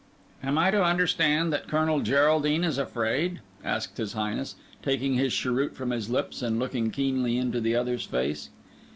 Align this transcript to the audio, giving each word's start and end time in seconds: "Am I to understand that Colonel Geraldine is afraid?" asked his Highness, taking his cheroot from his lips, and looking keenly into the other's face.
"Am 0.41 0.57
I 0.57 0.71
to 0.71 0.83
understand 0.83 1.53
that 1.53 1.67
Colonel 1.67 1.99
Geraldine 1.99 2.63
is 2.63 2.79
afraid?" 2.79 3.39
asked 3.63 3.97
his 3.99 4.13
Highness, 4.13 4.55
taking 4.81 5.13
his 5.13 5.31
cheroot 5.31 5.75
from 5.75 5.91
his 5.91 6.09
lips, 6.09 6.41
and 6.41 6.57
looking 6.57 6.89
keenly 6.89 7.37
into 7.37 7.61
the 7.61 7.75
other's 7.75 8.05
face. 8.05 8.49